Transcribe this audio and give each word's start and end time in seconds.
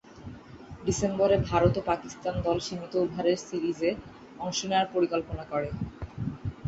ডিসেম্বরে 0.85 1.37
ভারত 1.49 1.73
ও 1.77 1.91
পাকিস্তান 1.91 2.35
দল 2.45 2.57
সীমিত 2.65 2.93
ওভারের 2.99 3.37
সিরিজে 3.47 3.91
অংশ 4.39 4.59
নেয়ার 4.69 4.87
পরিকল্পনা 4.95 5.43
করে। 5.51 5.69